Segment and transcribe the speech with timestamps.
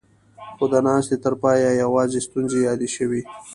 [0.57, 3.21] خو د ناستې تر پايه يواځې ستونزې يادې شوې.